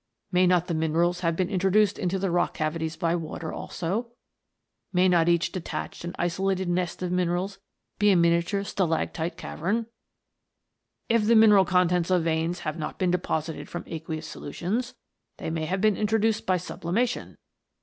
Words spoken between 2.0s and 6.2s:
the rock cavities by water also? May not each de tached and